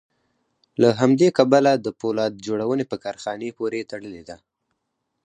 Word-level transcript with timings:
له 0.81 0.89
همدې 0.99 1.27
کبله 1.37 1.71
د 1.75 1.87
پولاد 1.99 2.33
جوړونې 2.45 2.85
په 2.91 2.97
کارخانې 3.03 3.49
پورې 3.57 3.87
تړلې 3.91 4.23
ده 4.29 4.37